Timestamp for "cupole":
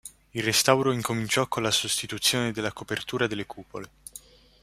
3.45-3.89